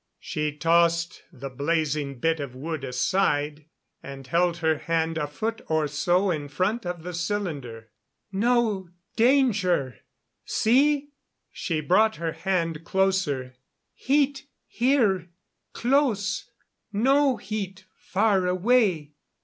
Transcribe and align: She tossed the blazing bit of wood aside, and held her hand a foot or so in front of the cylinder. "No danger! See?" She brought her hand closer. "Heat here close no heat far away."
She 0.17 0.57
tossed 0.57 1.21
the 1.31 1.51
blazing 1.51 2.17
bit 2.17 2.39
of 2.39 2.55
wood 2.55 2.83
aside, 2.83 3.65
and 4.01 4.25
held 4.25 4.57
her 4.57 4.79
hand 4.79 5.19
a 5.19 5.27
foot 5.27 5.61
or 5.67 5.87
so 5.87 6.31
in 6.31 6.47
front 6.47 6.87
of 6.87 7.03
the 7.03 7.13
cylinder. 7.13 7.91
"No 8.31 8.89
danger! 9.15 9.99
See?" 10.43 11.09
She 11.51 11.81
brought 11.81 12.15
her 12.15 12.31
hand 12.31 12.83
closer. 12.83 13.53
"Heat 13.93 14.47
here 14.65 15.29
close 15.71 16.49
no 16.91 17.37
heat 17.37 17.85
far 17.95 18.47
away." 18.47 19.11